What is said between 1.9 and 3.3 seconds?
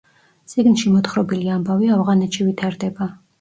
ავღანეთში ვითარდება.